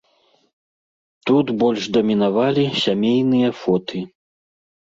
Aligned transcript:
Тут 1.31 1.45
больш 1.61 1.83
дамінавалі 1.99 2.65
сямейныя 2.83 3.49
фоты. 3.61 4.05